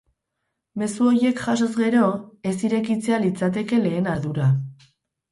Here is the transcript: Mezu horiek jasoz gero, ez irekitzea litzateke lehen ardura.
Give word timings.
Mezu 0.83 1.09
horiek 1.09 1.41
jasoz 1.49 1.67
gero, 1.79 2.07
ez 2.51 2.53
irekitzea 2.69 3.19
litzateke 3.25 3.79
lehen 3.83 4.09
ardura. 4.15 4.49